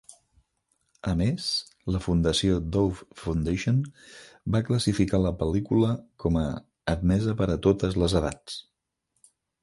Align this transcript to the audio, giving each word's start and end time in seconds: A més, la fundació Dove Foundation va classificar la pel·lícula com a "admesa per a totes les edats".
A 1.09 1.11
més, 1.17 1.43
la 1.95 1.99
fundació 2.05 2.55
Dove 2.75 3.05
Foundation 3.23 3.77
va 4.55 4.61
classificar 4.69 5.19
la 5.25 5.33
pel·lícula 5.41 5.91
com 6.23 6.39
a 6.45 6.47
"admesa 6.95 7.37
per 7.43 7.49
a 7.57 7.59
totes 7.67 7.99
les 8.05 8.17
edats". 8.21 8.57